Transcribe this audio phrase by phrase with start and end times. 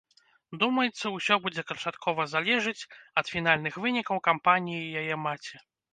[0.61, 2.87] Думаецца, усё будзе канчаткова залежыць
[3.23, 5.55] ад фінальных вынікаў кампаніі яе маці.